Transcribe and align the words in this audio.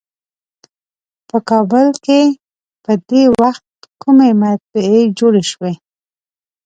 په 1.29 1.37
کابل 1.49 1.87
کې 2.05 2.21
په 2.83 2.91
دې 3.09 3.23
وخت 3.41 3.67
کومې 4.01 4.29
مطبعې 4.43 5.01
جوړې 5.19 5.43
شوې. 5.51 5.73